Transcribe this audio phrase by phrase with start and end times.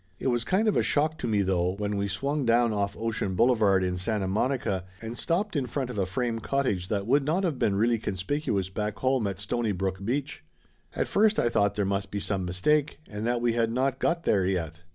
[0.17, 3.35] It was kind of a shock to me, though, when we swung down off Ocean
[3.35, 7.45] Boulevard in Santa Monica, and stopped in front of a frame cottage that would not
[7.45, 10.43] of been really conspicuous back home at Stony Laughter Limited 111 brook Beach.
[11.01, 14.17] At first I thought there must be some mistake and that we had not go
[14.23, 14.81] there yet.